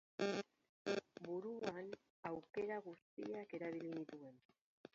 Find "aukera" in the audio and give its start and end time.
2.31-2.81